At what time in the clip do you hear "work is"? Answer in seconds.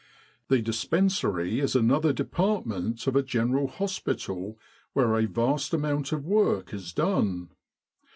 6.25-6.91